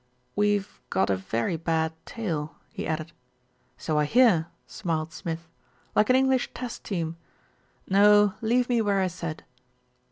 [0.35, 3.11] "We've got a very bad tail," he added.
[3.77, 5.47] "So I hear," smiled Smith.
[5.93, 7.17] "Like an English Test Team.
[7.87, 9.43] No, leave me where I said."